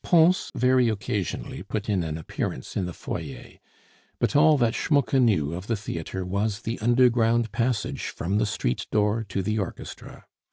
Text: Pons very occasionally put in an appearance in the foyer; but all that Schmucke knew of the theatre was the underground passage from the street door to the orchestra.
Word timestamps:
Pons 0.00 0.52
very 0.54 0.88
occasionally 0.88 1.64
put 1.64 1.88
in 1.88 2.04
an 2.04 2.16
appearance 2.16 2.76
in 2.76 2.86
the 2.86 2.92
foyer; 2.92 3.56
but 4.20 4.36
all 4.36 4.56
that 4.56 4.76
Schmucke 4.76 5.20
knew 5.20 5.54
of 5.54 5.66
the 5.66 5.74
theatre 5.74 6.24
was 6.24 6.60
the 6.60 6.78
underground 6.78 7.50
passage 7.50 8.04
from 8.10 8.38
the 8.38 8.46
street 8.46 8.86
door 8.92 9.24
to 9.24 9.42
the 9.42 9.58
orchestra. 9.58 10.26